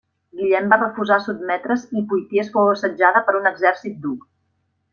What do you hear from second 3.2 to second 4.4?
per un exèrcit d'Hug.